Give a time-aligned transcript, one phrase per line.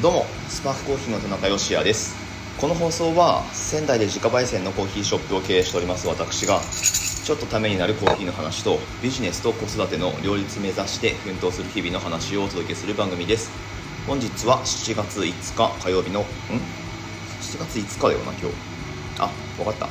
[0.00, 2.14] どうもスパークコーヒーの田中芳也です。
[2.60, 13.50] この放送は仙台で自家焙煎のコーヒーショップを経営しております私がちょっとためになるコーヒーの話とビジネスと子育ての両立目指して奮闘する日々の話をお届けする番組です。
[14.06, 18.54] 本日は7月5日火曜日のん？7月5日だよな今日。
[19.18, 19.88] あ分かった。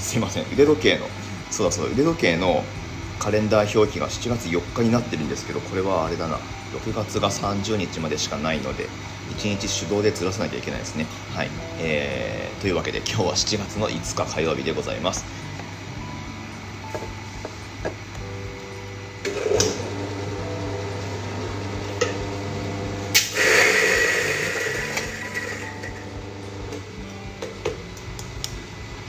[0.00, 0.46] すいません。
[0.52, 1.06] 腕時計の
[1.52, 1.92] そうだそうだ。
[1.92, 2.64] 腕時計の
[3.20, 6.38] カレンダー表記が7月4日になってるんですけどこれはあれだな。
[6.74, 8.88] 6月が30日までしかないので
[9.30, 11.06] 1日手動でずらさなきゃいけないですね。
[11.34, 15.24] はい、えー、というわけで今日は7月の5日火曜日でございます。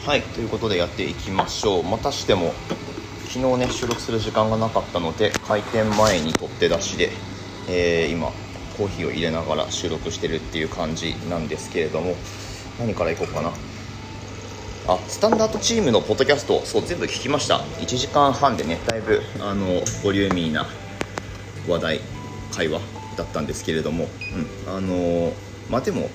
[0.05, 0.21] はい。
[0.21, 1.83] ということでやっていきましょう。
[1.83, 2.53] またしても
[3.35, 7.09] 昨日ね収録する時間がなかったので開店前に取って出しで、
[7.67, 8.31] えー、今
[8.77, 12.15] コーヒーを入れながら収録してるっていう感じなんですけれども
[12.79, 13.51] 何からいこうかな。
[14.87, 17.57] あスタンダードチームのポッドキャストそう全部聞きました。
[17.79, 20.67] 1時間半でねだいぶあのボリューミーな
[21.67, 22.01] 話題
[22.51, 22.79] 会話
[23.17, 24.07] だったんですけれども、
[24.67, 25.33] うん、あの
[25.69, 26.09] まあでも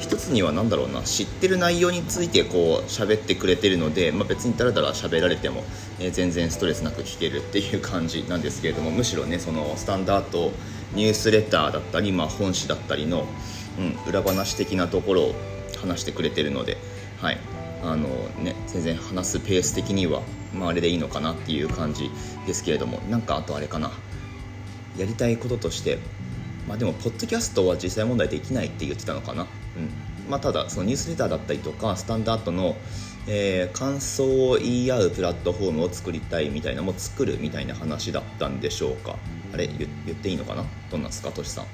[0.00, 5.64] 一つには何だろうな知ってる内容についてこう喋ってくれてるので、まあ、別にだらだら喋られても、
[5.98, 10.52] えー、全然ストレスなく聞けるっていう感じなんですけれどもむしろねそのスタンダード
[10.94, 13.26] ニュースレターだったり、まあ、本誌だったりの、
[13.78, 15.34] うん、裏話的なところを
[15.80, 16.76] 話してくれてるので、
[17.20, 17.38] はい。
[17.82, 18.08] あの
[18.42, 20.22] ね、全然話すペース的には、
[20.54, 22.10] まあ、あれでいいのかなっていう感じ
[22.46, 23.90] ですけれどもなんかあとあれかな。
[24.96, 25.98] やりたいこととして
[26.68, 29.48] まあでもポッドキャストは実際問題できないって言ってたのかな、うん。
[30.30, 32.76] まあ、ただそのニュースレターだったりとかスタンダードの、
[33.28, 39.16] えー、感想を言い合うプラットフォームを作りたいみたいなもう作るみたいな話だったんでしょうか。
[39.52, 39.66] あれ？
[39.68, 40.64] 言っていいのかな？
[40.90, 41.66] どんなんですかとしさん。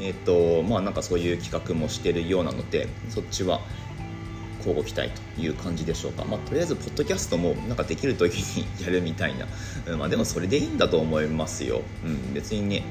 [0.00, 3.60] えっ、ー、とまあなんかそういう企画もしてるようなのでそっちは
[4.58, 9.46] 交互期待という感じでしょうか、まあ、とりあえずポッドキャストもなんかできる時にやるみたいな、
[9.86, 12.82] うん、まあ、でもそれでいいんだと思いますよ、うん、別にね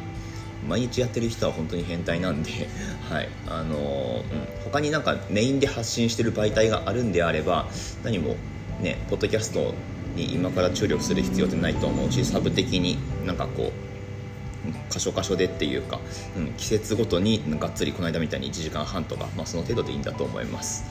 [0.67, 2.51] 毎日やってる人は本当に変態なんで、
[3.09, 3.29] はい。
[3.47, 7.67] あの、うん、他になんかメインで発信してる媒体があるんであれば
[8.03, 8.35] 何も
[8.81, 9.73] ねポッドキャスト
[10.15, 13.87] に今から注力する必要ってないと思うしサブ的になんかこう
[14.89, 15.99] 箇所箇所でっていうか、
[16.35, 20.83] うん、季節ごとにがっつりこの間みたいに1時間半とか、まあ、その程度でいいんだと思います。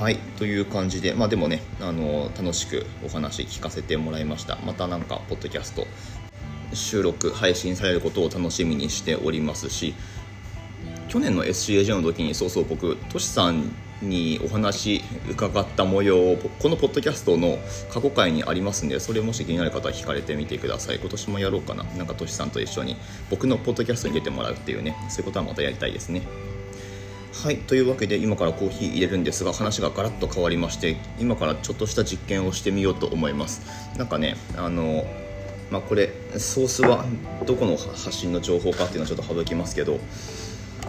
[0.00, 0.16] はい。
[0.36, 4.58] という感じで、まあ、でもねあの楽しくお話聞かせてもらいました。
[4.64, 5.86] またなんかポッドキャスト
[6.72, 9.94] 収録配信されることを楽しみにしておりますし
[11.08, 13.70] 去年の SCAJ の時にそうそう僕トシさん
[14.02, 17.58] にお話伺った模様をこのポッドキャストの
[17.90, 20.98] 過去回にありますんでそれもし気になる方は聞かれてみてください。
[20.98, 21.82] 今年もやろうかな。
[21.82, 22.96] なんかトシさんと一緒に
[23.28, 26.22] 僕のポッドキャストに出てもらうっていうねそういうことはまたやりたいですね。
[27.42, 33.62] はいというわけで今からコーヒー入れるんですが話がガラッと変わりまして今からちょっとした実験をしてみようと思います。
[33.96, 35.04] なんかねあの
[35.70, 37.04] まあ、これソースは
[37.46, 40.00] どこの発信の情報かっていうのはちょっと省きますけど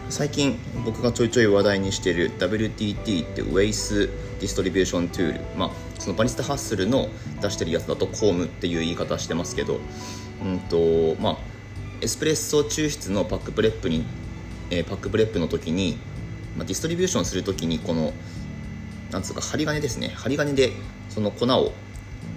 [0.09, 7.09] 最近僕がちょいちょい話題にしている WTT って Weiss Distribution Tool、まあ、その Barista Hustle の
[7.41, 9.79] 出してるやつだと comb っていう言い方してますけど、
[10.43, 11.37] うんとまあ、
[12.01, 14.05] エスプレッソ抽出の puck prep に、
[14.71, 15.97] えー、 puck prep の時に、
[16.57, 18.13] まあ、 distribution する時にこの
[19.11, 20.09] なんつうか針金ですね。
[20.15, 20.71] 針金で
[21.09, 21.73] その粉を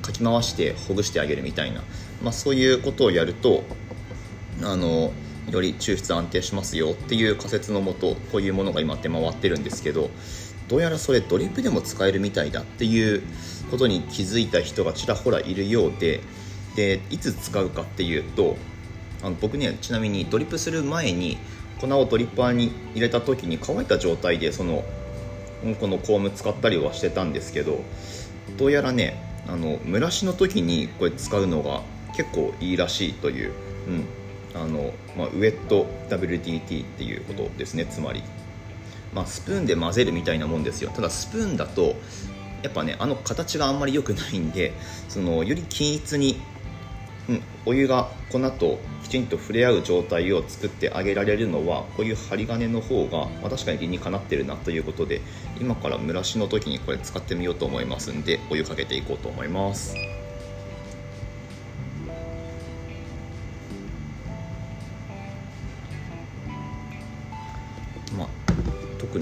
[0.00, 1.82] かき回してほぐしてあげるみたいな、
[2.22, 3.64] まあ、そういうことをやると
[4.62, 5.12] あの
[5.50, 10.10] より抽出安定しますよっていう仮説のもとこういうものが今って回ってるんですけど
[10.68, 13.22] どうやらそれドリップでも使えるみたいだっていう
[13.70, 16.20] ことに気づいた人がちらほらいるようで
[16.76, 18.56] でいつ使うかっていうと
[19.22, 21.38] あの僕ねちなみにドリップする前に
[21.80, 24.84] 粉をドリッパーに入れた時に乾いた状態でその
[25.80, 27.82] このコーム使ったりはしてたんですけど
[28.56, 31.82] どうやらねあの蒸らしの時にこれ使うのが
[32.16, 33.52] 結構いいらしいという、
[33.88, 34.04] うん
[34.54, 37.86] あのまあ、ウェット WTT っていうことですね。
[37.86, 38.22] つまり、
[39.14, 40.90] まあ、スプーンで混ぜるみたいなもんですよ。
[40.90, 41.96] ただスプーンだと
[42.62, 44.72] やっぱねあの形があんまり良くないんで
[45.08, 46.40] そのより均一に
[47.28, 55.20] うん、お湯が粉ときちんと触れ合う状態を作ってあげられるのはこういう針金の方が、まあ、確かに理にかなってるなということで
[55.60, 59.94] 今から蒸らしの時にこれ使ってみようと思いますんでお湯かけていこうと思います。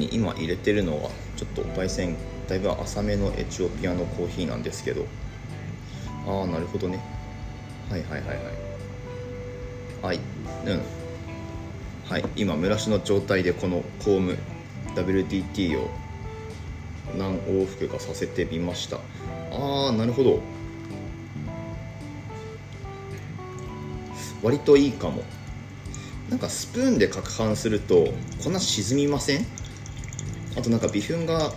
[0.01, 2.17] に今入れてるのはちょっと焙煎
[2.49, 5.07] だいぶ浅めのエチオピアのコーヒーなんですけど。
[6.27, 6.99] ああなるほどね。
[7.89, 8.37] はいはいはいはい。
[10.03, 10.21] はい。
[10.67, 10.81] うん。
[12.09, 12.25] はい。
[12.35, 14.39] 今蒸らしの状態でこのコーム
[14.97, 15.89] WDT を
[17.17, 18.97] 何往復かさせてみました。
[19.53, 20.41] ああなるほど。
[24.43, 25.23] 割といいかも。
[26.31, 28.15] なんかスプーンで攪拌すると
[28.45, 29.47] 粉沈みません？
[30.57, 31.53] あとなんか微粉が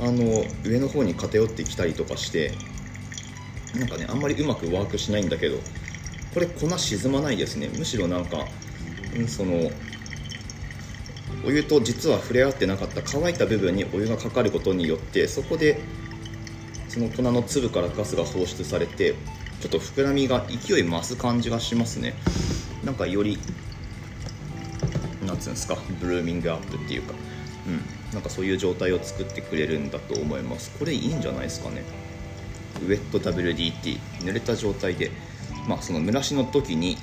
[0.00, 2.52] あの上の方に偏ってきたりとかして
[3.74, 5.58] なんかねあんまりうまくワークしないんだけど
[6.34, 7.68] これ粉沈まないですね。
[7.76, 8.46] むしろなんか
[9.16, 9.70] うんその
[11.44, 15.80] お湯と実は触れ合ってなかった乾いた部分にお湯がかかることによってそこで
[16.88, 19.14] その粉の粒からガスが放出されて
[19.60, 22.14] ちょっと膨らみが勢い増す感じがしますね。
[22.84, 23.38] なんかより
[25.26, 27.14] なんつうんですかブルーミングアップっていうか。
[27.66, 27.82] うん。
[28.12, 30.70] なんかそういう状態を作ってくれるんだと思います。
[30.78, 31.82] これいいんじゃないですかね。
[32.82, 35.10] ウェット WDT 濡れた状態で。
[35.68, 36.96] まあその蒸らしの時に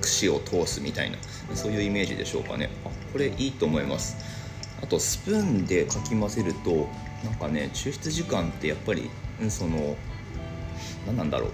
[0.00, 1.18] 串を通すみたいな。
[1.54, 2.70] そういうイメージでしょうかね。
[2.84, 4.16] あこれいいと思います。
[4.82, 6.88] あとスプーンでかき混ぜると
[7.24, 9.08] なんかね抽出時間ってやっぱり
[9.48, 9.96] その
[11.06, 11.50] 何なんだろう。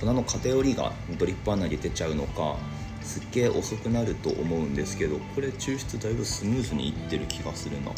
[0.00, 2.56] 粉の偏りがドリップ穴に出ちゃうのか
[3.04, 7.92] すっげえ遅くなると思うんですけどこれ抽出だいぶスムーズにいってる気がするな。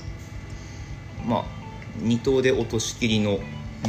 [1.25, 1.45] まあ
[2.03, 3.41] 2等で落としきりの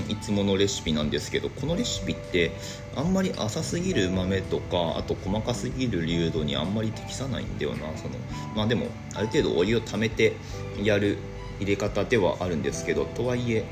[0.09, 2.51] いつものレシピなんですけどこのレシピって
[2.95, 7.77] あんまり浅すぎる豆とかあと細かすぎる流度にあんまり適さないんだよな。
[7.97, 8.15] その
[8.55, 10.33] まあでもある程度お湯をためて
[10.81, 11.17] やる
[11.59, 13.65] 入れ方ではあるんですけどとはいえ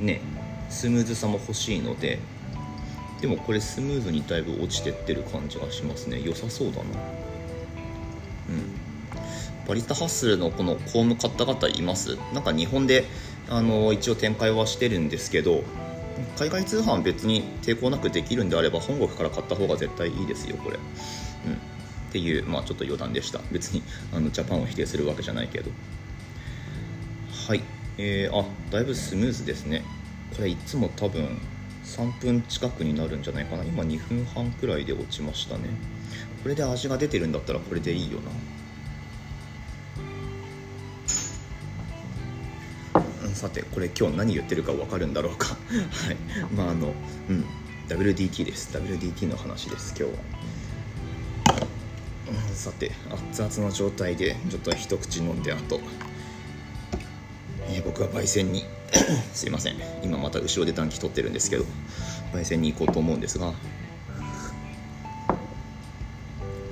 [0.00, 0.20] ね
[0.68, 2.18] スムーズさも欲しいので
[3.20, 6.20] でもこれスムーズにだいぶ落ちてってる感じがしますね。
[6.24, 6.82] 良さそうだな。
[6.84, 6.86] うん。
[9.68, 12.16] バリスタハッスルのこのコーム買った方います？
[12.32, 13.04] なんか日本で
[13.48, 15.62] あの一応展開はしてるんですけど
[16.38, 20.76] 海外通販別に抵抗なくできるんであれば本国から買った方が絶対いいですよこれ。
[20.76, 21.52] うん。
[21.52, 21.56] っ
[22.12, 23.40] ていうまあちょっと余談でした。
[23.52, 23.82] 別に
[24.12, 25.70] あのジャパンを否定するわけじゃないけど。
[27.46, 27.62] はい。
[27.98, 29.84] えー、あだいぶスムーズですね。
[30.34, 31.38] これいつも多分
[31.90, 33.64] 3分近くになるんじゃないかな。
[33.64, 35.64] 今2分半くらいで落ちましたね。
[36.42, 38.30] これで味が出てるんだったらこれでいいよな。
[43.34, 45.56] さてこれ今日何言ってるか分かるんだろうか。
[46.06, 46.16] はい。
[46.54, 46.94] まああの
[47.28, 47.44] うん。
[47.88, 48.70] WDT です。
[48.72, 50.20] WDT の話です今日は、
[52.48, 52.92] うん、さて
[53.32, 55.80] 熱々の状態でちょっと一口飲んであと、
[58.00, 58.64] は焙煎に
[59.32, 59.76] すいません。
[60.02, 61.64] 今また後ろで暖気取ってるんですけど
[62.32, 63.52] 焙煎に行こうと思うんですが。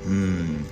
[0.04, 0.66] うん。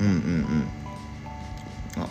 [0.00, 2.02] うんうんうん。
[2.02, 2.08] あ。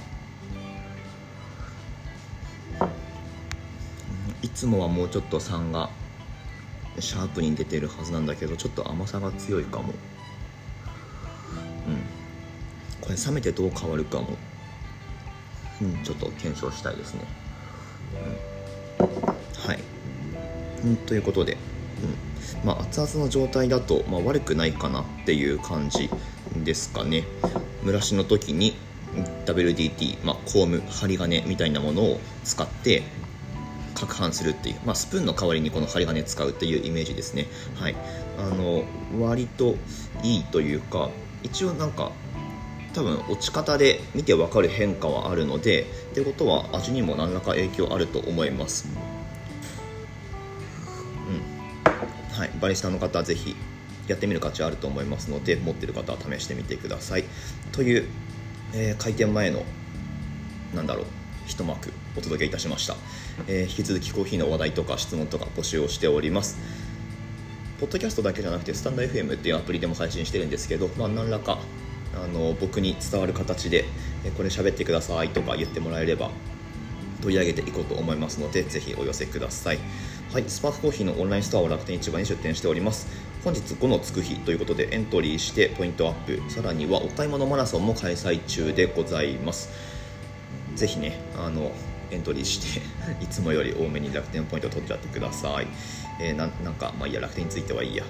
[4.41, 5.89] いつもはもうちょっと酸が
[6.99, 9.93] シャープに出てるはずなんだけどちょっと甘さが強いかも。
[13.11, 14.37] これ冷めてどう変わるかも、
[15.81, 17.21] うん、ちょっと検証したいですね、
[18.99, 19.79] うん、はい、
[20.85, 21.57] うん、ということで、
[22.63, 22.67] うん。
[22.67, 26.09] まあ、熱々の状態だと、まあ、悪くないかなっていう感じ
[26.63, 27.25] ですかね。
[27.85, 28.75] 蒸らしの時に
[29.45, 33.03] WDT、まあ、コーム針金みたいなものを使って
[33.95, 37.47] 攪拌するっていう、まあ、スプーンの代わりにこの針金使うっていうイメージですね。
[37.75, 37.95] はい。
[38.37, 38.83] あの
[39.19, 39.75] 割と
[40.23, 41.09] いいというか
[41.43, 42.11] 一応なんか
[42.93, 48.89] 多分落ち方で見て分かる変化はあるのでってことは味にも何らか影響あると思います、
[51.27, 52.33] うん。
[52.37, 53.55] はい、バリスタの方はぜひ
[54.07, 57.23] やってみる価値あると思いますので持ってる方は試してみてください。
[57.71, 58.05] という、
[58.73, 59.63] えー、開店前の
[60.75, 61.05] なんだろう
[61.47, 62.95] 一幕お届けいたしました、
[63.47, 66.57] えー、引き続きコーヒーの話題とか質問とか募集をしております。
[67.79, 71.57] ポッドキャストだけじゃなくてスタンド FM っていうアプリでも配信してるんですけど、まあ、何らか
[72.15, 73.85] あの僕に伝わる形で
[74.37, 76.29] これ喋ってくださいとか言ってもらえれば
[77.21, 79.79] 取り上げていこうと思いますのでぜひお寄せください。
[80.33, 83.07] はいスパークコーヒーのオンラインストアを楽天市場に出店しております。
[83.43, 89.69] 本日5のつく日ということでエントリーしてポイントアップさらにはお買い物マラソンも開催中でございます。
[90.75, 91.71] ぜひねあの
[92.11, 92.81] エントリーして
[93.23, 95.67] いつもより多めに楽天ポイント取っちゃってください、
[96.19, 98.03] えー、なんかまあいいや楽天についてはいいや。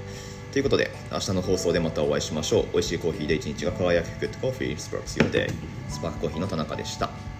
[0.51, 2.65] ということで、明日の放送でまたお会いしましょう。
[2.73, 5.49] 美味しいコーヒーで一日が輝く Good Coffee Sparks Your Day。
[5.87, 7.30] スパークコーヒーの田中でした。